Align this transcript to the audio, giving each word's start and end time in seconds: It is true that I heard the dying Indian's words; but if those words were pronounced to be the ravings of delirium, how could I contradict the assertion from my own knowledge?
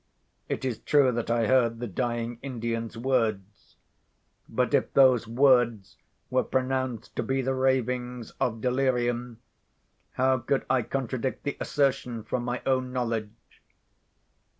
It 0.49 0.65
is 0.65 0.79
true 0.79 1.11
that 1.11 1.29
I 1.29 1.45
heard 1.45 1.77
the 1.79 1.85
dying 1.85 2.39
Indian's 2.41 2.97
words; 2.97 3.75
but 4.49 4.73
if 4.73 4.91
those 4.93 5.27
words 5.27 5.95
were 6.31 6.43
pronounced 6.43 7.15
to 7.17 7.21
be 7.21 7.43
the 7.43 7.53
ravings 7.53 8.31
of 8.39 8.61
delirium, 8.61 9.39
how 10.13 10.39
could 10.39 10.65
I 10.71 10.81
contradict 10.81 11.43
the 11.43 11.55
assertion 11.59 12.23
from 12.23 12.43
my 12.43 12.63
own 12.65 12.91
knowledge? 12.91 13.61